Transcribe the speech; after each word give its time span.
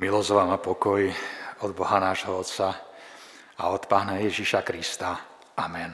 Milosť 0.00 0.32
vám 0.32 0.56
a 0.56 0.64
pokoj 0.64 1.12
od 1.60 1.76
Boha 1.76 2.00
nášho 2.00 2.32
Otca 2.32 2.72
a 3.60 3.68
od 3.68 3.84
Pána 3.84 4.16
Ježiša 4.16 4.64
Krista. 4.64 5.12
Amen. 5.60 5.92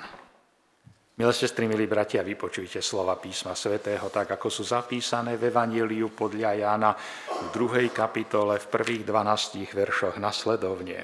Milé 1.18 1.32
sestry, 1.34 1.66
milí 1.66 1.90
bratia, 1.90 2.22
vypočujte 2.22 2.79
slova 2.79 3.19
písma 3.19 3.58
svätého, 3.58 4.06
tak 4.14 4.38
ako 4.38 4.46
sú 4.46 4.62
zapísané 4.62 5.34
v 5.34 5.50
Evangeliu 5.50 6.14
podľa 6.14 6.54
Jána 6.54 6.95
v 6.95 7.46
druhej 7.50 7.90
kapitole 7.90 8.62
v 8.62 8.66
prvých 8.70 9.02
12 9.02 9.74
veršoch 9.74 10.23
nasledovne. 10.23 11.02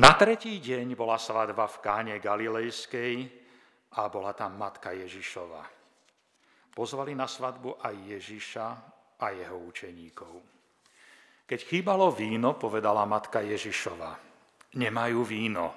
Na 0.00 0.16
tretí 0.16 0.56
deň 0.56 0.96
bola 0.96 1.20
svadba 1.20 1.68
v 1.68 1.76
Káne 1.84 2.16
Galilejskej 2.16 3.28
a 4.00 4.08
bola 4.08 4.32
tam 4.32 4.56
matka 4.56 4.96
Ježišova. 4.96 5.68
Pozvali 6.72 7.12
na 7.12 7.28
svadbu 7.28 7.76
aj 7.76 7.92
Ježiša 8.08 8.66
a 9.20 9.26
jeho 9.36 9.60
učeníkov. 9.68 10.61
Keď 11.52 11.68
chýbalo 11.68 12.08
víno, 12.08 12.56
povedala 12.56 13.04
matka 13.04 13.44
Ježišova, 13.44 14.16
nemajú 14.72 15.20
víno. 15.20 15.68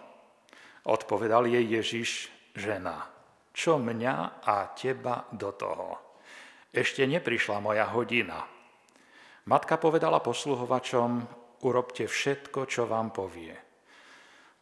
Odpovedal 0.87 1.51
jej 1.51 1.67
Ježiš, 1.67 2.31
žena, 2.55 3.03
čo 3.51 3.75
mňa 3.75 4.39
a 4.39 4.71
teba 4.71 5.27
do 5.35 5.51
toho? 5.51 5.99
Ešte 6.71 7.03
neprišla 7.03 7.59
moja 7.59 7.91
hodina. 7.91 8.39
Matka 9.51 9.75
povedala 9.75 10.23
posluhovačom, 10.23 11.27
urobte 11.67 12.07
všetko, 12.07 12.71
čo 12.71 12.87
vám 12.87 13.11
povie. 13.11 13.51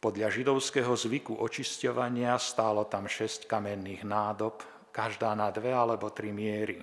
Podľa 0.02 0.34
židovského 0.34 0.98
zvyku 0.98 1.38
očisťovania 1.38 2.34
stálo 2.42 2.90
tam 2.90 3.06
šesť 3.06 3.46
kamenných 3.46 4.02
nádob, 4.02 4.66
každá 4.90 5.30
na 5.38 5.54
dve 5.54 5.70
alebo 5.70 6.10
tri 6.10 6.34
miery. 6.34 6.82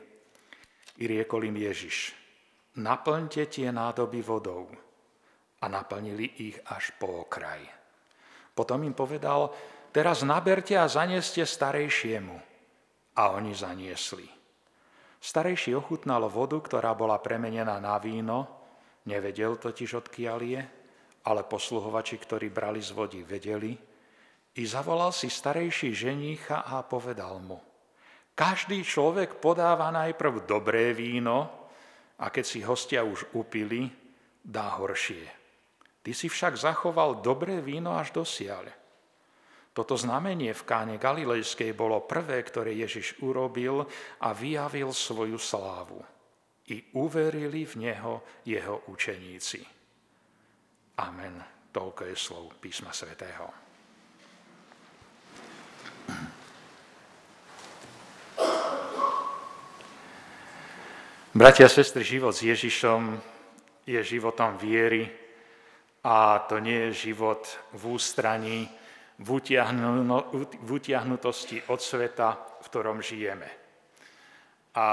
I 0.96 1.04
riekol 1.04 1.52
im 1.52 1.60
Ježiš, 1.60 2.21
naplňte 2.78 3.50
tie 3.52 3.74
nádoby 3.74 4.22
vodou. 4.24 4.72
A 5.62 5.66
naplnili 5.70 6.26
ich 6.42 6.58
až 6.74 6.96
po 6.98 7.28
okraj. 7.28 7.62
Potom 8.58 8.82
im 8.82 8.98
povedal, 8.98 9.54
teraz 9.94 10.26
naberte 10.26 10.74
a 10.74 10.90
zanieste 10.90 11.46
starejšiemu. 11.46 12.38
A 13.18 13.24
oni 13.38 13.54
zaniesli. 13.54 14.26
Starejší 15.22 15.78
ochutnal 15.78 16.26
vodu, 16.34 16.58
ktorá 16.58 16.98
bola 16.98 17.22
premenená 17.22 17.78
na 17.78 18.02
víno, 18.02 18.50
nevedel 19.06 19.62
totiž 19.62 20.02
odkiaľ 20.02 20.40
je, 20.42 20.62
ale 21.30 21.46
posluhovači, 21.46 22.18
ktorí 22.18 22.50
brali 22.50 22.82
z 22.82 22.90
vody, 22.98 23.22
vedeli, 23.22 23.78
i 24.58 24.64
zavolal 24.66 25.14
si 25.14 25.30
starejší 25.30 25.94
ženícha 25.94 26.66
a 26.66 26.82
povedal 26.82 27.38
mu, 27.38 27.62
každý 28.34 28.82
človek 28.82 29.38
podáva 29.38 29.94
najprv 29.94 30.50
dobré 30.50 30.98
víno, 30.98 31.61
a 32.22 32.30
keď 32.30 32.46
si 32.46 32.60
hostia 32.62 33.02
už 33.02 33.34
upili, 33.34 33.90
dá 34.46 34.78
horšie. 34.78 35.26
Ty 36.02 36.12
si 36.14 36.30
však 36.30 36.58
zachoval 36.58 37.22
dobré 37.22 37.62
víno 37.62 37.98
až 37.98 38.14
dosiaľ. 38.14 38.70
Toto 39.72 39.96
znamenie 39.96 40.52
v 40.52 40.68
káne 40.68 40.96
Galilejskej 41.00 41.72
bolo 41.72 42.04
prvé, 42.04 42.44
ktoré 42.44 42.76
Ježiš 42.76 43.22
urobil 43.24 43.88
a 44.20 44.30
vyjavil 44.36 44.92
svoju 44.92 45.40
slávu. 45.40 46.02
I 46.72 46.92
uverili 47.00 47.64
v 47.64 47.90
Neho 47.90 48.44
jeho 48.44 48.84
učeníci. 48.92 49.64
Amen. 51.00 51.40
Toľko 51.72 52.02
je 52.04 52.16
slov 52.20 52.46
písma 52.60 52.92
svätého. 52.92 53.48
Bratia 61.32 61.64
a 61.64 61.72
sestry, 61.72 62.04
život 62.04 62.36
s 62.36 62.44
Ježišom 62.44 63.16
je 63.88 64.04
životom 64.04 64.60
viery 64.60 65.08
a 66.04 66.44
to 66.44 66.60
nie 66.60 66.92
je 66.92 67.08
život 67.08 67.48
v 67.72 67.96
ústraní, 67.96 68.68
v 69.16 70.68
utiahnutosti 70.68 71.72
od 71.72 71.80
sveta, 71.80 72.36
v 72.36 72.68
ktorom 72.68 73.00
žijeme. 73.00 73.48
A 74.76 74.88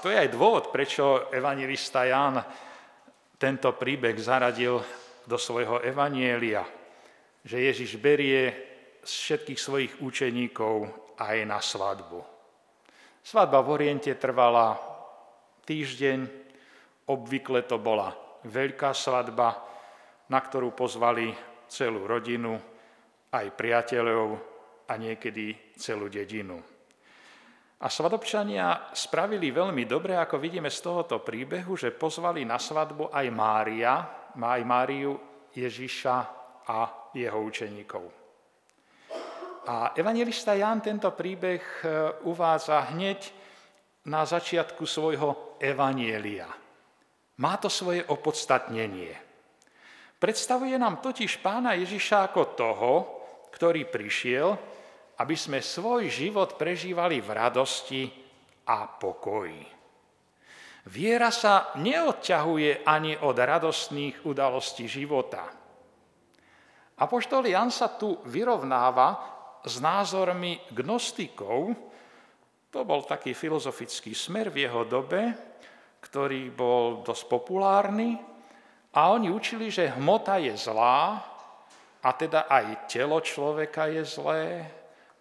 to 0.00 0.08
je 0.08 0.16
aj 0.16 0.32
dôvod, 0.32 0.72
prečo 0.72 1.28
evangelista 1.28 2.08
Ján 2.08 2.40
tento 3.36 3.76
príbeh 3.76 4.16
zaradil 4.16 4.80
do 5.28 5.36
svojho 5.36 5.84
evanielia, 5.84 6.64
že 7.44 7.68
Ježiš 7.68 8.00
berie 8.00 8.48
z 9.04 9.12
všetkých 9.12 9.60
svojich 9.60 9.92
učeníkov 10.00 10.88
aj 11.20 11.36
na 11.44 11.60
svadbu. 11.60 12.24
Svadba 13.20 13.60
v 13.60 13.68
Oriente 13.76 14.16
trvala 14.16 14.91
týždeň. 15.66 16.18
Obvykle 17.08 17.66
to 17.66 17.78
bola 17.82 18.14
veľká 18.46 18.94
svadba, 18.94 19.58
na 20.30 20.38
ktorú 20.38 20.74
pozvali 20.74 21.34
celú 21.66 22.06
rodinu, 22.06 22.58
aj 23.32 23.46
priateľov 23.56 24.28
a 24.86 24.92
niekedy 25.00 25.74
celú 25.74 26.06
dedinu. 26.12 26.60
A 27.82 27.90
svadobčania 27.90 28.94
spravili 28.94 29.50
veľmi 29.50 29.82
dobre, 29.90 30.14
ako 30.14 30.38
vidíme 30.38 30.70
z 30.70 30.78
tohoto 30.78 31.18
príbehu, 31.18 31.74
že 31.74 31.90
pozvali 31.90 32.46
na 32.46 32.54
svadbu 32.54 33.10
aj 33.10 33.26
Mária, 33.34 33.94
aj 34.38 34.62
Máriu 34.62 35.18
Ježiša 35.50 36.16
a 36.62 37.10
jeho 37.10 37.38
učeníkov. 37.42 38.04
A 39.66 39.94
evangelista 39.98 40.54
Ján 40.54 40.82
tento 40.82 41.10
príbeh 41.14 41.62
e, 41.62 41.86
uvádza 42.26 42.94
hneď 42.94 43.41
na 44.06 44.26
začiatku 44.26 44.82
svojho 44.82 45.58
evanielia. 45.62 46.50
Má 47.38 47.54
to 47.58 47.70
svoje 47.70 48.02
opodstatnenie. 48.06 49.14
Predstavuje 50.18 50.78
nám 50.78 51.02
totiž 51.02 51.42
pána 51.42 51.74
Ježiša 51.74 52.30
ako 52.30 52.42
toho, 52.54 52.92
ktorý 53.50 53.86
prišiel, 53.86 54.54
aby 55.18 55.34
sme 55.38 55.58
svoj 55.62 56.10
život 56.10 56.54
prežívali 56.58 57.18
v 57.22 57.30
radosti 57.30 58.02
a 58.66 58.86
pokoji. 58.86 59.82
Viera 60.90 61.30
sa 61.30 61.74
neodťahuje 61.78 62.82
ani 62.82 63.14
od 63.22 63.36
radostných 63.38 64.26
udalostí 64.26 64.90
života. 64.90 65.46
Apoštol 66.98 67.46
Jan 67.46 67.70
sa 67.70 67.94
tu 67.94 68.18
vyrovnáva 68.26 69.08
s 69.62 69.78
názormi 69.78 70.58
gnostikov, 70.74 71.70
to 72.72 72.88
bol 72.88 73.04
taký 73.04 73.36
filozofický 73.36 74.16
smer 74.16 74.48
v 74.48 74.64
jeho 74.64 74.88
dobe, 74.88 75.36
ktorý 76.00 76.48
bol 76.48 77.04
dosť 77.04 77.28
populárny. 77.28 78.16
A 78.96 79.12
oni 79.12 79.28
učili, 79.28 79.68
že 79.68 79.92
hmota 79.92 80.40
je 80.40 80.56
zlá 80.56 81.20
a 82.00 82.08
teda 82.16 82.48
aj 82.48 82.88
telo 82.88 83.20
človeka 83.20 83.92
je 83.92 84.02
zlé, 84.08 84.64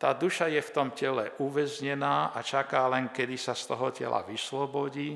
tá 0.02 0.18
duša 0.18 0.50
je 0.50 0.58
v 0.66 0.74
tom 0.74 0.90
tele 0.98 1.30
uväznená 1.38 2.34
a 2.34 2.42
čaká 2.42 2.90
len, 2.90 3.14
kedy 3.14 3.38
sa 3.38 3.54
z 3.54 3.70
toho 3.70 3.94
tela 3.94 4.26
vyslobodí. 4.26 5.14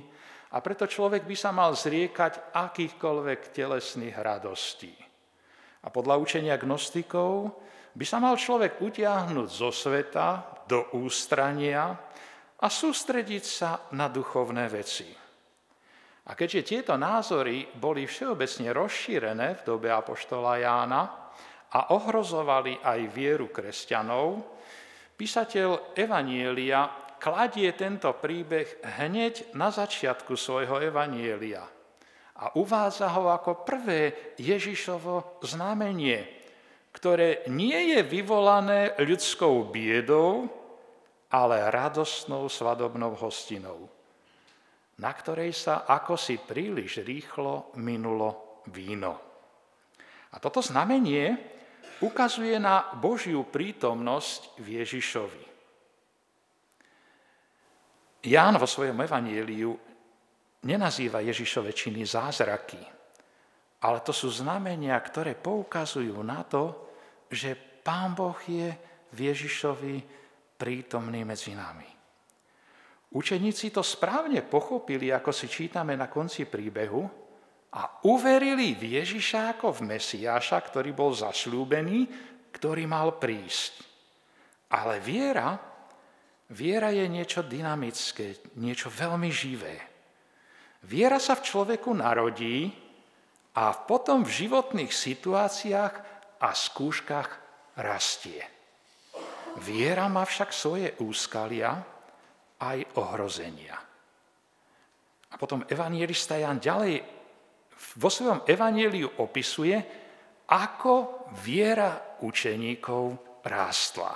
A 0.54 0.62
preto 0.62 0.86
človek 0.86 1.26
by 1.26 1.34
sa 1.34 1.50
mal 1.50 1.74
zriekať 1.74 2.54
akýchkoľvek 2.54 3.50
telesných 3.50 4.14
radostí. 4.14 4.94
A 5.82 5.90
podľa 5.90 6.22
učenia 6.22 6.54
gnostikov 6.62 7.58
by 7.98 8.06
sa 8.06 8.22
mal 8.22 8.38
človek 8.38 8.78
utiahnuť 8.78 9.50
zo 9.50 9.74
sveta 9.74 10.62
do 10.70 10.86
ústrania 11.02 11.98
a 12.62 12.68
sústrediť 12.72 13.44
sa 13.44 13.92
na 13.98 14.08
duchovné 14.08 14.66
veci. 14.72 15.08
A 16.26 16.32
keďže 16.34 16.62
tieto 16.66 16.94
názory 16.98 17.68
boli 17.78 18.10
všeobecne 18.10 18.74
rozšírené 18.74 19.48
v 19.62 19.66
dobe 19.66 19.94
Apoštola 19.94 20.58
Jána 20.58 21.04
a 21.70 21.94
ohrozovali 21.94 22.82
aj 22.82 23.00
vieru 23.14 23.54
kresťanov, 23.54 24.42
písateľ 25.14 25.94
Evanielia 25.94 26.90
kladie 27.22 27.70
tento 27.78 28.10
príbeh 28.18 28.82
hneď 29.02 29.54
na 29.54 29.70
začiatku 29.70 30.34
svojho 30.34 30.82
Evanielia 30.82 31.76
a 32.36 32.52
uvádza 32.60 33.08
ho 33.16 33.32
ako 33.32 33.64
prvé 33.64 34.36
Ježišovo 34.36 35.40
znamenie, 35.40 36.28
ktoré 36.92 37.48
nie 37.48 37.96
je 37.96 38.04
vyvolané 38.04 38.96
ľudskou 39.00 39.72
biedou, 39.72 40.48
ale 41.36 41.68
radostnou 41.68 42.48
svadobnou 42.48 43.12
hostinou, 43.20 43.92
na 45.04 45.12
ktorej 45.12 45.52
sa 45.52 45.84
ako 45.84 46.16
si 46.16 46.40
príliš 46.40 47.04
rýchlo 47.04 47.76
minulo 47.76 48.64
víno. 48.72 49.20
A 50.32 50.40
toto 50.40 50.64
znamenie 50.64 51.36
ukazuje 52.00 52.56
na 52.56 52.96
Božiu 52.96 53.44
prítomnosť 53.44 54.64
v 54.64 54.80
Ježišovi. 54.80 55.44
Ján 58.26 58.56
vo 58.56 58.66
svojom 58.66 58.96
evanieliu 58.96 59.76
nenazýva 60.66 61.20
Ježišove 61.20 61.76
činy 61.76 62.08
zázraky, 62.08 62.80
ale 63.86 64.02
to 64.02 64.16
sú 64.16 64.32
znamenia, 64.32 64.96
ktoré 65.04 65.36
poukazujú 65.36 66.16
na 66.24 66.42
to, 66.48 66.90
že 67.28 67.54
Pán 67.86 68.18
Boh 68.18 68.40
je 68.48 68.74
v 69.14 69.18
Ježišovi 69.30 70.25
prítomný 70.66 71.22
medzi 71.22 71.54
nami. 71.54 71.86
Učeníci 73.14 73.70
to 73.70 73.86
správne 73.86 74.42
pochopili, 74.42 75.14
ako 75.14 75.30
si 75.30 75.46
čítame 75.46 75.94
na 75.94 76.10
konci 76.10 76.50
príbehu, 76.50 77.06
a 77.76 78.02
uverili 78.10 78.74
v 78.74 78.98
Ježiša 78.98 79.60
ako 79.60 79.78
v 79.78 79.94
Mesiáša, 79.94 80.58
ktorý 80.58 80.90
bol 80.96 81.14
zasľúbený, 81.14 82.10
ktorý 82.50 82.88
mal 82.90 83.22
prísť. 83.22 83.84
Ale 84.74 85.04
viera, 85.04 85.54
viera 86.50 86.90
je 86.90 87.06
niečo 87.06 87.44
dynamické, 87.46 88.56
niečo 88.58 88.90
veľmi 88.90 89.28
živé. 89.30 89.76
Viera 90.88 91.20
sa 91.20 91.38
v 91.38 91.46
človeku 91.46 91.92
narodí 91.94 92.72
a 93.60 93.76
potom 93.76 94.24
v 94.24 94.34
životných 94.34 94.90
situáciách 94.90 95.94
a 96.40 96.50
skúškach 96.56 97.30
rastie. 97.76 98.55
Viera 99.64 100.12
má 100.12 100.28
však 100.28 100.52
svoje 100.52 100.92
úskalia 101.00 101.80
aj 102.60 103.00
ohrozenia. 103.00 103.76
A 105.32 105.36
potom 105.36 105.64
evangelista 105.68 106.36
Jan 106.36 106.60
ďalej 106.60 107.04
vo 108.00 108.10
svojom 108.12 108.48
evaníliu 108.48 109.20
opisuje, 109.20 109.76
ako 110.48 111.28
viera 111.44 112.20
učeníkov 112.24 113.04
rástla. 113.44 114.14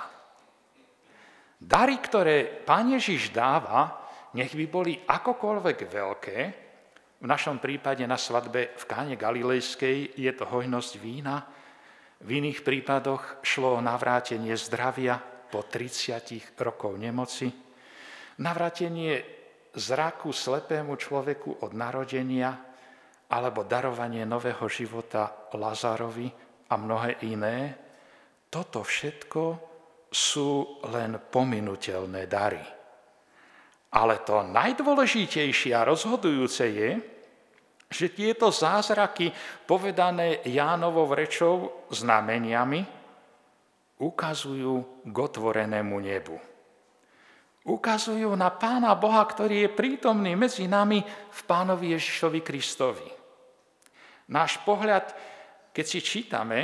Dary, 1.60 2.00
ktoré 2.00 2.64
Pán 2.64 2.88
Ježiš 2.96 3.36
dáva, 3.36 4.08
nech 4.32 4.56
by 4.56 4.66
boli 4.70 4.96
akokoľvek 4.96 5.78
veľké, 5.84 6.38
v 7.20 7.28
našom 7.28 7.60
prípade 7.60 8.00
na 8.08 8.16
svadbe 8.16 8.72
v 8.80 8.84
Káne 8.88 9.12
Galilejskej 9.12 10.16
je 10.16 10.32
to 10.32 10.48
hojnosť 10.48 10.92
vína, 10.96 11.44
v 12.24 12.40
iných 12.40 12.64
prípadoch 12.64 13.44
šlo 13.44 13.76
o 13.76 13.84
navrátenie 13.84 14.56
zdravia 14.56 15.20
po 15.50 15.66
30 15.66 16.54
rokov 16.62 16.94
nemoci, 16.94 17.50
navrátenie 18.38 19.20
zraku 19.74 20.30
slepému 20.30 20.94
človeku 20.94 21.66
od 21.66 21.74
narodenia, 21.74 22.70
alebo 23.30 23.62
darovanie 23.62 24.26
nového 24.26 24.66
života 24.66 25.50
Lazarovi 25.54 26.26
a 26.70 26.74
mnohé 26.74 27.22
iné, 27.30 27.58
toto 28.50 28.82
všetko 28.82 29.42
sú 30.10 30.82
len 30.90 31.14
pominutelné 31.30 32.26
dary. 32.26 32.62
Ale 33.94 34.22
to 34.26 34.42
najdôležitejšie 34.42 35.70
a 35.74 35.86
rozhodujúce 35.86 36.66
je, 36.66 36.90
že 37.90 38.06
tieto 38.14 38.54
zázraky, 38.54 39.34
povedané 39.66 40.46
Jánovou 40.46 41.10
rečou 41.10 41.86
znameniami, 41.90 42.99
ukazujú 44.00 45.04
k 45.04 45.16
otvorenému 45.16 45.96
nebu. 46.00 46.36
Ukazujú 47.60 48.32
na 48.40 48.48
Pána 48.48 48.96
Boha, 48.96 49.20
ktorý 49.28 49.68
je 49.68 49.76
prítomný 49.76 50.32
medzi 50.32 50.64
nami 50.64 51.04
v 51.04 51.40
Pánovi 51.44 51.92
Ježišovi 51.92 52.40
Kristovi. 52.40 53.08
Náš 54.32 54.64
pohľad, 54.64 55.12
keď 55.68 55.84
si 55.84 56.00
čítame 56.00 56.58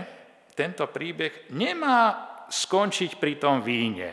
tento 0.57 0.89
príbeh, 0.89 1.53
nemá 1.53 2.25
skončiť 2.49 3.21
pri 3.21 3.33
tom 3.37 3.61
víne. 3.61 4.09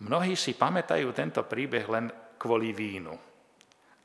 Mnohí 0.00 0.38
si 0.38 0.54
pamätajú 0.54 1.10
tento 1.10 1.42
príbeh 1.44 1.84
len 1.90 2.06
kvôli 2.38 2.70
vínu. 2.70 3.12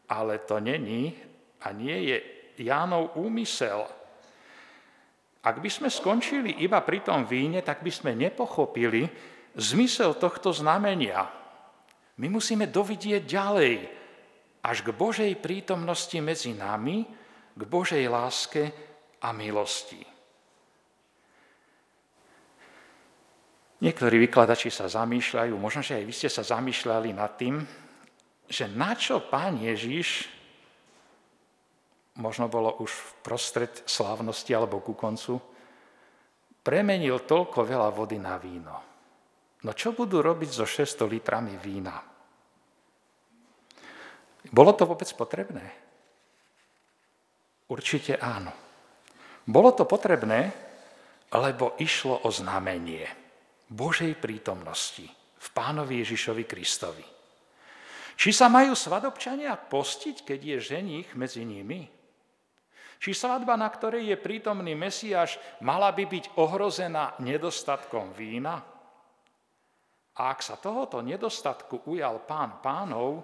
Ale 0.10 0.42
to 0.44 0.58
není 0.58 1.14
a 1.62 1.72
nie 1.72 2.12
je 2.12 2.18
Jánov 2.66 3.16
úmysel. 3.16 3.86
Ak 5.46 5.62
by 5.62 5.70
sme 5.70 5.94
skončili 5.94 6.66
iba 6.66 6.82
pri 6.82 7.06
tom 7.06 7.30
víne, 7.30 7.62
tak 7.62 7.86
by 7.86 7.92
sme 7.94 8.18
nepochopili 8.18 9.06
zmysel 9.54 10.18
tohto 10.18 10.50
znamenia. 10.50 11.22
My 12.18 12.28
musíme 12.34 12.66
dovidieť 12.66 13.22
ďalej, 13.22 13.74
až 14.66 14.78
k 14.82 14.90
Božej 14.90 15.32
prítomnosti 15.38 16.18
medzi 16.18 16.58
nami, 16.58 17.06
k 17.54 17.62
Božej 17.62 18.10
láske 18.10 18.74
a 19.22 19.30
milosti. 19.30 20.02
Niektorí 23.86 24.18
vykladači 24.18 24.74
sa 24.74 24.90
zamýšľajú, 24.90 25.54
možno, 25.62 25.86
že 25.86 26.02
aj 26.02 26.06
vy 26.10 26.14
ste 26.16 26.30
sa 26.32 26.42
zamýšľali 26.42 27.14
nad 27.14 27.38
tým, 27.38 27.62
že 28.50 28.66
na 28.66 28.98
čo 28.98 29.22
pán 29.30 29.62
Ježiš, 29.62 30.26
možno 32.20 32.48
bolo 32.48 32.80
už 32.80 32.92
v 32.92 33.10
prostred 33.24 33.74
slávnosti 33.84 34.52
alebo 34.56 34.80
ku 34.80 34.96
koncu, 34.96 35.40
premenil 36.64 37.22
toľko 37.28 37.62
veľa 37.68 37.90
vody 37.92 38.18
na 38.18 38.40
víno. 38.40 38.76
No 39.66 39.72
čo 39.74 39.98
budú 39.98 40.22
robiť 40.22 40.50
so 40.50 40.66
600 40.66 41.10
litrami 41.10 41.58
vína? 41.58 41.98
Bolo 44.46 44.72
to 44.78 44.86
vôbec 44.86 45.10
potrebné? 45.18 45.66
Určite 47.66 48.22
áno. 48.22 48.54
Bolo 49.46 49.74
to 49.74 49.90
potrebné, 49.90 50.54
lebo 51.34 51.74
išlo 51.82 52.26
o 52.26 52.30
znamenie 52.30 53.10
Božej 53.70 54.14
prítomnosti 54.22 55.06
v 55.42 55.48
pánovi 55.50 56.06
Ježišovi 56.06 56.46
Kristovi. 56.46 57.06
Či 58.16 58.30
sa 58.32 58.48
majú 58.48 58.78
svadobčania 58.78 59.58
postiť, 59.58 60.24
keď 60.24 60.40
je 60.40 60.58
ženich 60.62 61.10
medzi 61.18 61.42
nimi? 61.44 61.95
Či 63.00 63.12
svadba, 63.12 63.60
na 63.60 63.68
ktorej 63.68 64.16
je 64.16 64.18
prítomný 64.18 64.74
Mesiáš, 64.74 65.38
mala 65.62 65.92
by 65.92 66.04
byť 66.08 66.26
ohrozená 66.40 67.20
nedostatkom 67.20 68.16
vína? 68.16 68.64
A 70.16 70.22
ak 70.32 70.40
sa 70.40 70.56
tohoto 70.56 71.04
nedostatku 71.04 71.92
ujal 71.92 72.24
pán 72.24 72.64
pánov, 72.64 73.20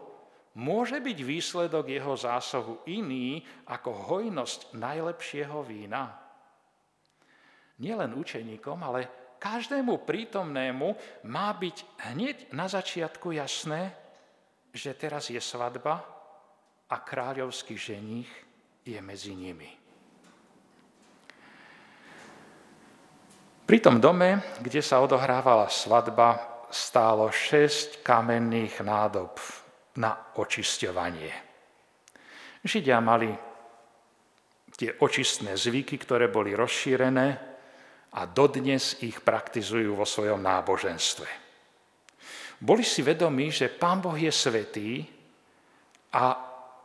môže 0.59 0.99
byť 0.99 1.17
výsledok 1.23 1.87
jeho 1.87 2.13
zásahu 2.19 2.83
iný 2.91 3.39
ako 3.71 4.11
hojnosť 4.11 4.75
najlepšieho 4.75 5.63
vína? 5.63 6.11
Nielen 7.79 8.11
učeníkom, 8.13 8.77
ale 8.83 9.33
každému 9.39 10.03
prítomnému 10.03 10.87
má 11.31 11.49
byť 11.55 11.77
hneď 12.11 12.37
na 12.53 12.67
začiatku 12.67 13.33
jasné, 13.33 13.95
že 14.75 14.91
teraz 14.93 15.31
je 15.31 15.39
svadba 15.39 16.03
a 16.91 16.95
kráľovský 16.99 17.79
ženích 17.79 18.50
je 18.85 18.99
medzi 19.01 19.33
nimi. 19.37 19.69
Pri 23.65 23.79
tom 23.79 24.03
dome, 24.03 24.59
kde 24.59 24.83
sa 24.83 24.99
odohrávala 24.99 25.71
svadba, 25.71 26.51
stálo 26.71 27.31
šesť 27.31 28.03
kamenných 28.03 28.83
nádob 28.83 29.39
na 29.99 30.35
očisťovanie. 30.35 31.31
Židia 32.63 32.99
mali 32.99 33.31
tie 34.75 34.95
očistné 34.99 35.55
zvyky, 35.55 35.99
ktoré 35.99 36.27
boli 36.31 36.55
rozšírené 36.55 37.27
a 38.11 38.21
dodnes 38.27 39.03
ich 39.03 39.23
praktizujú 39.23 39.95
vo 39.95 40.07
svojom 40.07 40.39
náboženstve. 40.39 41.27
Boli 42.61 42.83
si 42.85 43.01
vedomí, 43.01 43.49
že 43.49 43.71
Pán 43.71 44.03
Boh 44.03 44.15
je 44.15 44.31
svetý 44.31 45.01
a 46.11 46.37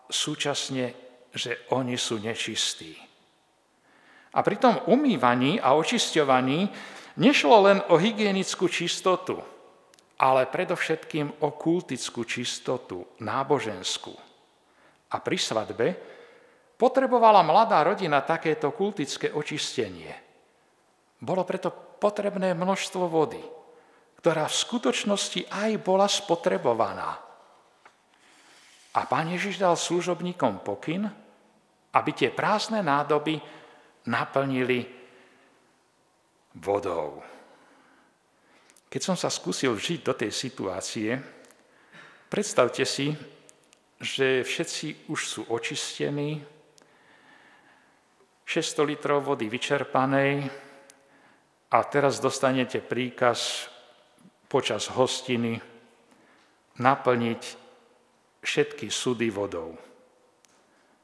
súčasne, 0.08 1.05
že 1.36 1.68
oni 1.76 2.00
sú 2.00 2.16
nečistí. 2.16 2.96
A 4.32 4.40
pri 4.40 4.56
tom 4.56 4.80
umývaní 4.88 5.60
a 5.60 5.76
očisťovaní 5.76 6.72
nešlo 7.20 7.56
len 7.68 7.78
o 7.92 8.00
hygienickú 8.00 8.64
čistotu– 8.72 9.38
ale 10.16 10.48
predovšetkým 10.48 11.44
o 11.44 11.48
kultickú 11.52 12.24
čistotu, 12.24 13.20
náboženskú. 13.20 14.16
A 15.12 15.16
pri 15.20 15.36
svadbe 15.36 15.86
potrebovala 16.80 17.44
mladá 17.44 17.84
rodina 17.84 18.24
takéto 18.24 18.72
kultické 18.72 19.28
očistenie. 19.32 20.12
Bolo 21.20 21.44
preto 21.44 21.68
potrebné 22.00 22.56
množstvo 22.56 23.04
vody, 23.08 23.40
ktorá 24.20 24.48
v 24.48 24.56
skutočnosti 24.56 25.52
aj 25.52 25.70
bola 25.84 26.08
spotrebovaná. 26.08 27.20
A 28.96 29.00
pán 29.04 29.28
Ježiš 29.28 29.60
dal 29.60 29.76
služobníkom 29.76 30.64
pokyn, 30.64 31.12
aby 31.96 32.10
tie 32.12 32.28
prázdne 32.28 32.84
nádoby 32.84 33.40
naplnili 34.04 34.84
vodou. 36.60 37.24
Keď 38.92 39.00
som 39.02 39.16
sa 39.16 39.32
skúsil 39.32 39.72
žiť 39.76 40.00
do 40.04 40.12
tej 40.12 40.30
situácie, 40.32 41.16
predstavte 42.28 42.84
si, 42.84 43.16
že 43.96 44.44
všetci 44.44 45.08
už 45.08 45.20
sú 45.24 45.40
očistení, 45.48 46.44
600 48.46 48.86
litrov 48.86 49.26
vody 49.26 49.50
vyčerpanej 49.50 50.46
a 51.66 51.78
teraz 51.82 52.22
dostanete 52.22 52.78
príkaz 52.78 53.66
počas 54.46 54.86
hostiny 54.86 55.58
naplniť 56.78 57.42
všetky 58.46 58.86
súdy 58.86 59.34
vodou. 59.34 59.74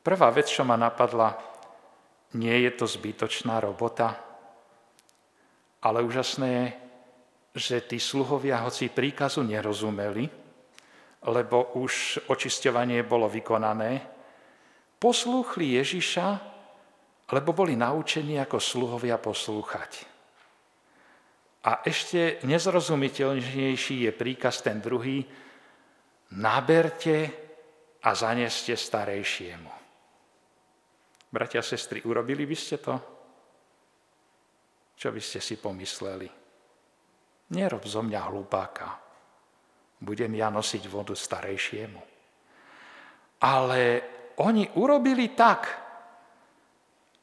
Prvá 0.03 0.35
vec, 0.35 0.51
čo 0.51 0.67
ma 0.67 0.75
napadla, 0.75 1.39
nie 2.35 2.67
je 2.67 2.71
to 2.75 2.91
zbytočná 2.91 3.63
robota, 3.63 4.19
ale 5.83 6.03
úžasné 6.03 6.49
je, 6.51 6.67
že 7.53 7.77
tí 7.85 7.99
sluhovia 8.01 8.65
hoci 8.65 8.89
príkazu 8.89 9.45
nerozumeli, 9.45 10.25
lebo 11.29 11.79
už 11.79 12.27
očisťovanie 12.27 13.05
bolo 13.07 13.29
vykonané, 13.29 14.03
poslúchli 14.99 15.79
Ježiša, 15.79 16.27
lebo 17.31 17.53
boli 17.53 17.77
naučení 17.79 18.41
ako 18.41 18.59
sluhovia 18.59 19.21
poslúchať. 19.23 20.09
A 21.63 21.87
ešte 21.87 22.43
nezrozumiteľnejší 22.43 24.09
je 24.09 24.11
príkaz 24.11 24.67
ten 24.67 24.83
druhý, 24.83 25.23
naberte 26.35 27.31
a 28.03 28.11
zaneste 28.19 28.75
starejšiemu. 28.75 29.82
Bratia 31.33 31.65
a 31.65 31.67
sestry, 31.67 32.05
urobili 32.05 32.45
by 32.45 32.57
ste 32.57 32.77
to? 32.77 32.95
Čo 34.93 35.09
by 35.09 35.21
ste 35.25 35.41
si 35.41 35.57
pomysleli? 35.57 36.29
Nerob 37.57 37.89
zo 37.89 38.05
mňa 38.05 38.21
hlupáka. 38.29 39.01
Budem 39.97 40.37
ja 40.37 40.53
nosiť 40.53 40.85
vodu 40.93 41.17
starejšiemu. 41.17 42.01
Ale 43.49 43.81
oni 44.45 44.77
urobili 44.77 45.33
tak. 45.33 45.73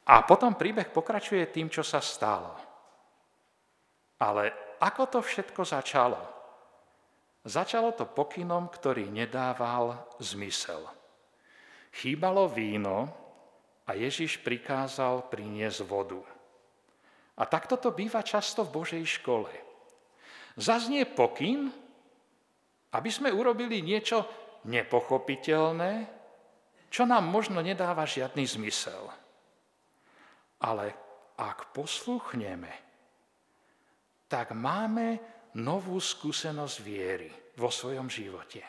A 0.10 0.26
potom 0.26 0.58
príbeh 0.58 0.90
pokračuje 0.90 1.46
tým, 1.54 1.70
čo 1.70 1.86
sa 1.86 2.02
stalo. 2.02 2.58
Ale 4.26 4.74
ako 4.82 5.04
to 5.06 5.20
všetko 5.22 5.62
začalo? 5.62 6.22
Začalo 7.46 7.94
to 7.94 8.10
pokynom, 8.10 8.74
ktorý 8.74 9.06
nedával 9.14 10.18
zmysel. 10.18 10.82
Chýbalo 11.94 12.50
víno 12.50 13.29
a 13.90 13.98
Ježiš 13.98 14.38
prikázal 14.46 15.26
priniesť 15.34 15.82
vodu. 15.82 16.22
A 17.42 17.44
takto 17.50 17.74
to 17.82 17.90
býva 17.90 18.22
často 18.22 18.62
v 18.62 18.74
Božej 18.78 19.04
škole. 19.18 19.50
Zaznie 20.54 21.10
pokyn, 21.10 21.74
aby 22.94 23.10
sme 23.10 23.34
urobili 23.34 23.82
niečo 23.82 24.30
nepochopiteľné, 24.70 26.06
čo 26.94 27.10
nám 27.10 27.26
možno 27.26 27.66
nedáva 27.66 28.06
žiadny 28.06 28.46
zmysel. 28.46 29.10
Ale 30.62 30.94
ak 31.40 31.74
posluchneme, 31.74 32.74
tak 34.30 34.54
máme 34.54 35.18
novú 35.58 35.98
skúsenosť 35.98 36.78
viery 36.86 37.32
vo 37.58 37.74
svojom 37.74 38.06
živote. 38.06 38.62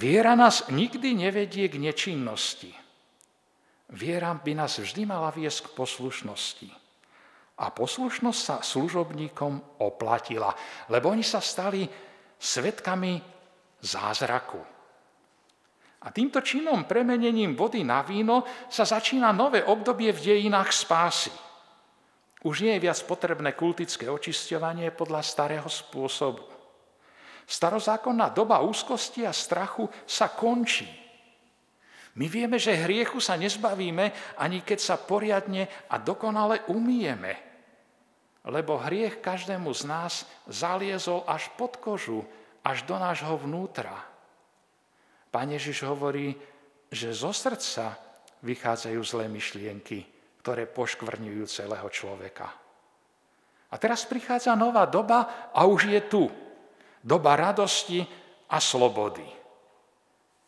Viera 0.00 0.32
nás 0.38 0.70
nikdy 0.72 1.28
nevedie 1.28 1.66
k 1.68 1.76
nečinnosti. 1.76 2.79
Viera 3.90 4.30
by 4.30 4.52
nás 4.54 4.78
vždy 4.78 5.02
mala 5.02 5.34
viesť 5.34 5.66
k 5.66 5.74
poslušnosti. 5.74 6.68
A 7.60 7.68
poslušnosť 7.74 8.40
sa 8.40 8.56
služobníkom 8.62 9.82
oplatila, 9.82 10.54
lebo 10.88 11.10
oni 11.10 11.26
sa 11.26 11.42
stali 11.42 11.84
svetkami 12.40 13.20
zázraku. 13.82 14.62
A 16.00 16.08
týmto 16.08 16.40
činom 16.40 16.88
premenením 16.88 17.52
vody 17.52 17.84
na 17.84 18.00
víno 18.00 18.48
sa 18.72 18.88
začína 18.88 19.36
nové 19.36 19.60
obdobie 19.60 20.08
v 20.16 20.32
dejinách 20.32 20.72
spásy. 20.72 21.34
Už 22.40 22.64
nie 22.64 22.72
je 22.80 22.84
viac 22.88 22.96
potrebné 23.04 23.52
kultické 23.52 24.08
očisťovanie 24.08 24.96
podľa 24.96 25.20
starého 25.20 25.68
spôsobu. 25.68 26.40
Starozákonná 27.44 28.32
doba 28.32 28.64
úzkosti 28.64 29.28
a 29.28 29.34
strachu 29.34 29.84
sa 30.08 30.32
končí. 30.32 30.88
My 32.18 32.26
vieme, 32.26 32.58
že 32.58 32.74
hriechu 32.74 33.22
sa 33.22 33.38
nezbavíme, 33.38 34.36
ani 34.42 34.66
keď 34.66 34.78
sa 34.82 34.96
poriadne 34.98 35.70
a 35.86 35.98
dokonale 36.02 36.66
umieme. 36.66 37.38
Lebo 38.50 38.80
hriech 38.80 39.22
každému 39.22 39.70
z 39.70 39.82
nás 39.86 40.12
zaliezol 40.48 41.22
až 41.28 41.52
pod 41.54 41.78
kožu, 41.78 42.26
až 42.66 42.82
do 42.82 42.98
nášho 42.98 43.36
vnútra. 43.38 43.94
Pán 45.30 45.54
Ježiš 45.54 45.86
hovorí, 45.86 46.34
že 46.90 47.14
zo 47.14 47.30
srdca 47.30 47.94
vychádzajú 48.42 49.00
zlé 49.06 49.30
myšlienky, 49.30 50.02
ktoré 50.42 50.66
poškvrňujú 50.66 51.44
celého 51.46 51.86
človeka. 51.92 52.50
A 53.70 53.74
teraz 53.78 54.02
prichádza 54.02 54.58
nová 54.58 54.82
doba 54.90 55.52
a 55.54 55.62
už 55.62 55.86
je 55.86 56.00
tu. 56.10 56.26
Doba 57.00 57.38
radosti 57.38 58.02
a 58.50 58.58
slobody. 58.58 59.39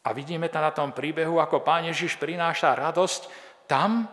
A 0.03 0.11
vidíme 0.11 0.51
to 0.51 0.59
na 0.59 0.75
tom 0.75 0.91
príbehu, 0.91 1.39
ako 1.39 1.63
Pán 1.63 1.87
Ježiš 1.87 2.19
prináša 2.19 2.75
radosť 2.75 3.31
tam, 3.71 4.11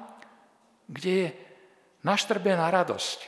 kde 0.85 1.13
je 1.13 1.27
naštrbená 2.05 2.69
radosť. 2.69 3.19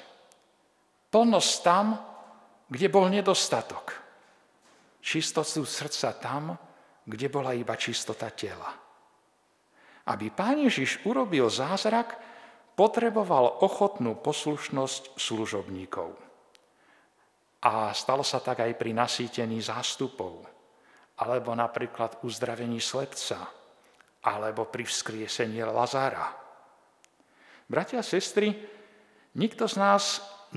Plnosť 1.10 1.54
tam, 1.66 1.98
kde 2.70 2.88
bol 2.88 3.10
nedostatok. 3.10 3.98
Čistotu 5.02 5.66
srdca 5.66 6.14
tam, 6.22 6.44
kde 7.04 7.28
bola 7.28 7.58
iba 7.58 7.74
čistota 7.74 8.30
tela. 8.30 8.70
Aby 10.06 10.30
Pán 10.30 10.62
Ježiš 10.62 11.02
urobil 11.04 11.50
zázrak, 11.50 12.14
potreboval 12.78 13.66
ochotnú 13.66 14.16
poslušnosť 14.22 15.18
služobníkov. 15.18 16.14
A 17.62 17.94
stalo 17.94 18.26
sa 18.26 18.42
tak 18.42 18.66
aj 18.66 18.74
pri 18.74 18.94
nasýtení 18.94 19.62
zástupov, 19.62 20.46
alebo 21.22 21.54
napríklad 21.54 22.26
uzdravení 22.26 22.82
slepca, 22.82 23.46
alebo 24.26 24.66
pri 24.66 24.90
vzkriesení 24.90 25.62
Lazára. 25.62 26.34
Bratia 27.70 28.02
a 28.02 28.06
sestry, 28.06 28.52
nikto 29.38 29.70
z 29.70 29.76
nás 29.78 30.04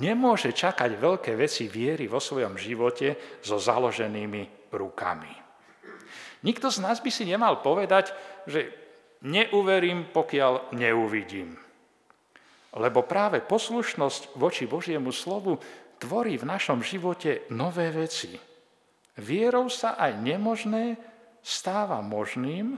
nemôže 0.01 0.51
čakať 0.51 0.97
veľké 0.99 1.37
veci 1.37 1.69
viery 1.71 2.09
vo 2.09 2.19
svojom 2.19 2.57
živote 2.59 3.41
so 3.45 3.61
založenými 3.61 4.73
rukami. 4.75 5.33
Nikto 6.45 6.69
z 6.69 6.79
nás 6.83 7.01
by 7.01 7.11
si 7.13 7.25
nemal 7.25 7.65
povedať, 7.65 8.13
že 8.45 8.69
neuverím, 9.25 10.13
pokiaľ 10.13 10.77
neuvidím. 10.77 11.57
Lebo 12.75 13.07
práve 13.07 13.41
poslušnosť 13.41 14.37
voči 14.37 14.67
Božiemu 14.67 15.15
slovu 15.15 15.57
tvorí 15.97 16.37
v 16.37 16.49
našom 16.51 16.83
živote 16.83 17.49
nové 17.55 17.89
veci. 17.95 18.54
Vierou 19.15 19.71
sa 19.71 19.95
aj 19.95 20.19
nemožné 20.19 20.99
stáva 21.39 22.03
možným, 22.03 22.75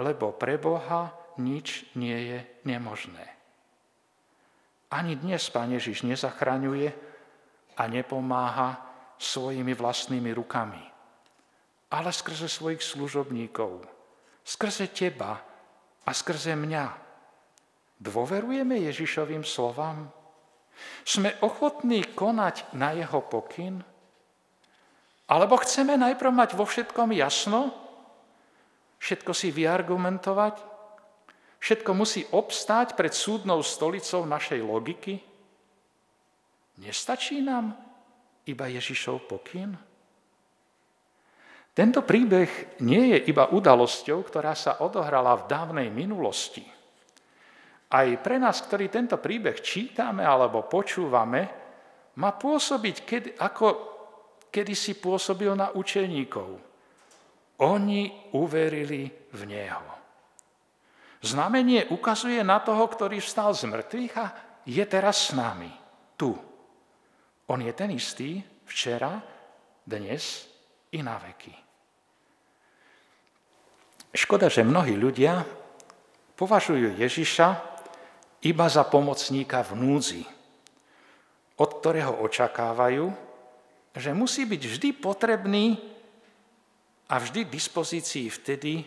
lebo 0.00 0.34
pre 0.34 0.58
Boha 0.58 1.14
nič 1.38 1.86
nie 1.94 2.16
je 2.34 2.38
nemožné. 2.66 3.26
Ani 4.92 5.16
dnes 5.16 5.44
Pán 5.48 5.72
Ježiš 5.72 6.04
nezachraňuje 6.04 6.92
a 7.78 7.82
nepomáha 7.88 8.76
svojimi 9.16 9.72
vlastnými 9.72 10.34
rukami, 10.34 10.82
ale 11.94 12.10
skrze 12.12 12.50
svojich 12.50 12.82
služobníkov, 12.82 13.86
skrze 14.42 14.90
teba 14.90 15.40
a 16.02 16.10
skrze 16.10 16.58
mňa. 16.58 16.86
Dôverujeme 18.02 18.82
Ježišovým 18.82 19.46
slovám? 19.46 20.10
Sme 21.06 21.38
ochotní 21.40 22.02
konať 22.12 22.74
na 22.74 22.92
jeho 22.98 23.22
pokyn? 23.22 23.91
Alebo 25.32 25.56
chceme 25.64 25.96
najprv 25.96 26.28
mať 26.28 26.50
vo 26.52 26.68
všetkom 26.68 27.16
jasno? 27.16 27.72
Všetko 29.00 29.32
si 29.32 29.48
vyargumentovať? 29.48 30.60
Všetko 31.56 31.90
musí 31.96 32.28
obstáť 32.28 32.92
pred 32.92 33.16
súdnou 33.16 33.64
stolicou 33.64 34.28
našej 34.28 34.60
logiky? 34.60 35.16
Nestačí 36.84 37.40
nám 37.40 37.72
iba 38.44 38.68
Ježišov 38.68 39.24
pokyn? 39.24 39.72
Tento 41.72 42.04
príbeh 42.04 42.76
nie 42.84 43.16
je 43.16 43.32
iba 43.32 43.48
udalosťou, 43.48 44.20
ktorá 44.28 44.52
sa 44.52 44.84
odohrala 44.84 45.32
v 45.40 45.48
dávnej 45.48 45.88
minulosti– 45.88 46.68
aj 47.92 48.24
pre 48.24 48.40
nás, 48.40 48.56
ktorí 48.64 48.88
tento 48.88 49.20
príbeh 49.20 49.60
čítame 49.60 50.24
alebo 50.24 50.64
počúvame, 50.64 51.40
má 52.16 52.32
pôsobiť, 52.32 52.96
kedy, 53.04 53.28
ako 53.36 53.91
kedysi 54.52 55.00
pôsobil 55.00 55.48
na 55.56 55.72
učeníkov. 55.72 56.60
Oni 57.64 58.12
uverili 58.36 59.08
v 59.32 59.40
Neho. 59.48 59.88
Znamenie 61.22 61.88
ukazuje 61.88 62.42
na 62.44 62.60
toho, 62.60 62.84
ktorý 62.84 63.22
vstal 63.22 63.54
z 63.56 63.70
mŕtvych 63.70 64.14
a 64.18 64.26
je 64.68 64.84
teraz 64.84 65.30
s 65.30 65.38
nami, 65.38 65.70
tu. 66.18 66.34
On 67.48 67.58
je 67.62 67.72
ten 67.72 67.90
istý 67.94 68.42
včera, 68.66 69.22
dnes 69.86 70.46
i 70.94 71.02
na 71.02 71.18
veky. 71.18 71.54
Škoda, 74.12 74.52
že 74.52 74.66
mnohí 74.66 74.94
ľudia 74.98 75.40
považujú 76.36 77.00
Ježiša 77.00 77.48
iba 78.42 78.66
za 78.66 78.84
pomocníka 78.84 79.62
v 79.62 79.72
núdzi, 79.78 80.22
od 81.56 81.70
ktorého 81.78 82.20
očakávajú, 82.26 83.31
že 83.96 84.16
musí 84.16 84.48
byť 84.48 84.62
vždy 84.66 84.88
potrebný 84.96 85.76
a 87.12 87.20
vždy 87.20 87.44
k 87.44 87.54
dispozícii 87.54 88.32
vtedy, 88.32 88.84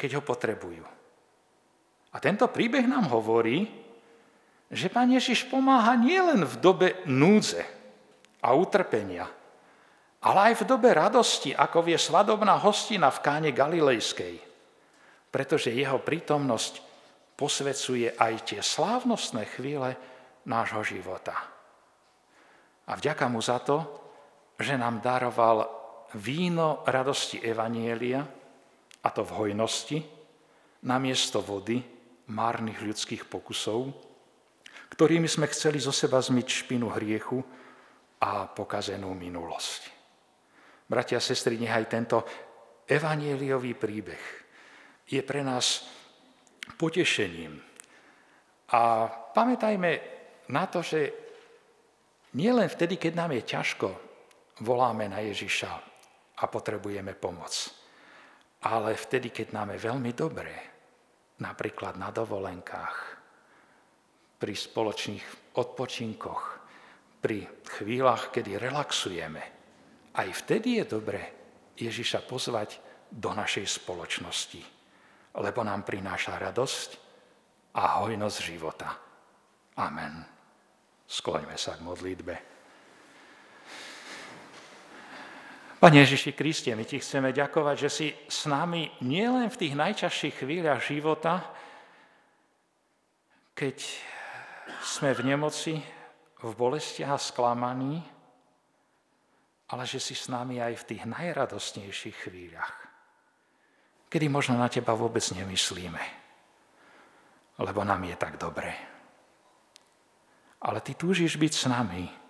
keď 0.00 0.18
ho 0.18 0.22
potrebujú. 0.24 0.84
A 2.14 2.16
tento 2.22 2.48
príbeh 2.48 2.88
nám 2.88 3.10
hovorí, 3.12 3.68
že 4.72 4.88
Pán 4.88 5.12
Ježiš 5.12 5.44
pomáha 5.46 5.92
nielen 5.98 6.46
v 6.48 6.54
dobe 6.56 6.88
núdze 7.04 7.62
a 8.40 8.56
utrpenia, 8.56 9.28
ale 10.24 10.38
aj 10.50 10.64
v 10.64 10.68
dobe 10.72 10.88
radosti, 10.96 11.52
ako 11.52 11.84
vie 11.84 12.00
svadobná 12.00 12.56
hostina 12.56 13.12
v 13.12 13.22
káne 13.22 13.50
Galilejskej. 13.52 14.40
pretože 15.34 15.74
jeho 15.74 15.98
prítomnosť 15.98 16.78
posvecuje 17.34 18.14
aj 18.14 18.54
tie 18.54 18.62
slávnostné 18.62 19.50
chvíle 19.58 19.98
nášho 20.46 20.86
života. 20.86 21.34
A 22.86 22.94
vďaka 22.94 23.26
mu 23.26 23.42
za 23.42 23.58
to, 23.58 23.82
že 24.58 24.74
nám 24.78 25.02
daroval 25.02 25.66
víno 26.14 26.86
radosti 26.86 27.42
Evanielia, 27.42 28.22
a 29.04 29.08
to 29.12 29.26
v 29.26 29.34
hojnosti, 29.36 29.98
namiesto 30.86 31.44
vody, 31.44 31.82
márnych 32.32 32.80
ľudských 32.80 33.28
pokusov, 33.28 33.92
ktorými 34.94 35.28
sme 35.28 35.50
chceli 35.50 35.76
zo 35.82 35.92
seba 35.92 36.22
zmyť 36.22 36.46
špinu 36.48 36.88
hriechu 36.88 37.42
a 38.22 38.48
pokazenú 38.48 39.12
minulosť. 39.12 39.92
Bratia 40.88 41.20
a 41.20 41.24
sestry, 41.24 41.60
nechaj 41.60 41.84
tento 41.90 42.24
evanieliový 42.88 43.76
príbeh 43.76 44.22
je 45.08 45.20
pre 45.20 45.44
nás 45.44 45.84
potešením. 46.80 47.60
A 48.72 49.08
pamätajme 49.08 49.90
na 50.48 50.64
to, 50.68 50.80
že 50.80 51.12
nielen 52.36 52.68
vtedy, 52.68 52.96
keď 52.96 53.12
nám 53.12 53.30
je 53.36 53.42
ťažko, 53.44 53.88
voláme 54.62 55.10
na 55.10 55.18
Ježiša 55.24 55.72
a 56.38 56.44
potrebujeme 56.46 57.16
pomoc. 57.18 57.72
Ale 58.64 58.94
vtedy, 58.94 59.34
keď 59.34 59.48
nám 59.56 59.74
je 59.74 59.84
veľmi 59.88 60.12
dobré, 60.14 60.56
napríklad 61.42 61.98
na 61.98 62.14
dovolenkách, 62.14 62.96
pri 64.38 64.54
spoločných 64.54 65.56
odpočinkoch, 65.56 66.42
pri 67.24 67.48
chvíľach, 67.80 68.28
kedy 68.28 68.60
relaxujeme, 68.60 69.42
aj 70.14 70.28
vtedy 70.44 70.78
je 70.78 70.84
dobré 70.84 71.22
Ježiša 71.80 72.28
pozvať 72.28 72.78
do 73.08 73.32
našej 73.32 73.66
spoločnosti, 73.66 74.62
lebo 75.40 75.60
nám 75.64 75.82
prináša 75.82 76.36
radosť 76.36 76.90
a 77.74 78.04
hojnosť 78.04 78.38
života. 78.44 78.90
Amen. 79.80 80.22
Skloňme 81.08 81.56
sa 81.58 81.74
k 81.74 81.84
modlitbe. 81.84 82.53
Pane 85.84 86.00
Ježiši 86.00 86.32
Kriste, 86.32 86.72
my 86.72 86.88
ti 86.88 86.96
chceme 86.96 87.28
ďakovať, 87.28 87.76
že 87.76 87.90
si 87.92 88.08
s 88.24 88.48
nami 88.48 88.88
nielen 89.04 89.52
v 89.52 89.60
tých 89.60 89.76
najťažších 89.76 90.40
chvíľach 90.40 90.80
života, 90.80 91.44
keď 93.52 93.84
sme 94.80 95.12
v 95.12 95.28
nemoci, 95.28 95.76
v 96.40 96.52
bolestiach 96.56 97.12
a 97.12 97.20
sklamaní, 97.20 98.00
ale 99.76 99.84
že 99.84 100.00
si 100.00 100.16
s 100.16 100.32
nami 100.32 100.56
aj 100.56 100.72
v 100.72 100.86
tých 100.88 101.04
najradostnejších 101.04 102.16
chvíľach, 102.16 102.76
kedy 104.08 104.24
možno 104.32 104.56
na 104.56 104.72
teba 104.72 104.96
vôbec 104.96 105.28
nemyslíme, 105.36 106.04
lebo 107.60 107.84
nám 107.84 108.08
je 108.08 108.16
tak 108.16 108.40
dobre. 108.40 108.72
Ale 110.64 110.80
ty 110.80 110.96
túžiš 110.96 111.36
byť 111.36 111.52
s 111.52 111.68
nami, 111.68 112.23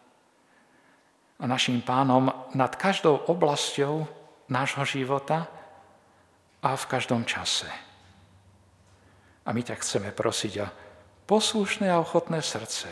a 1.41 1.45
našim 1.51 1.83
pánom 1.83 2.31
nad 2.55 2.73
každou 2.79 3.27
oblasťou 3.27 4.07
nášho 4.49 4.85
života 4.87 5.51
a 6.63 6.71
v 6.73 6.85
každom 6.87 7.27
čase. 7.27 7.69
A 9.45 9.53
my 9.53 9.61
ťa 9.61 9.77
chceme 9.83 10.09
prosiť 10.15 10.53
o 10.65 10.67
poslušné 11.29 11.91
a 11.93 12.01
ochotné 12.01 12.41
srdce, 12.41 12.89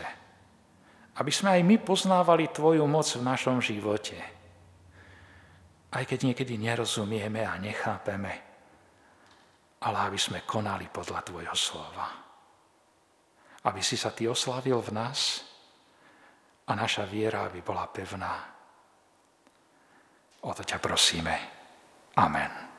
aby 1.17 1.31
sme 1.33 1.57
aj 1.57 1.61
my 1.65 1.75
poznávali 1.81 2.49
Tvoju 2.49 2.85
moc 2.85 3.05
v 3.09 3.25
našom 3.25 3.61
živote. 3.61 4.17
Aj 5.93 6.03
keď 6.05 6.33
niekedy 6.33 6.57
nerozumieme 6.57 7.45
a 7.45 7.57
nechápeme, 7.61 8.33
ale 9.83 9.97
aby 10.09 10.17
sme 10.17 10.45
konali 10.45 10.89
podľa 10.89 11.21
Tvojho 11.21 11.55
slova. 11.57 12.07
Aby 13.63 13.81
si 13.85 13.97
sa 13.97 14.09
Ty 14.09 14.33
oslavil 14.33 14.81
v 14.81 14.91
nás, 14.93 15.45
a 16.67 16.71
naša 16.75 17.03
viera 17.07 17.47
by 17.51 17.61
bola 17.61 17.85
pevná. 17.91 18.33
O 20.43 20.51
to 20.51 20.63
ťa 20.63 20.77
prosíme. 20.79 21.35
Amen. 22.19 22.72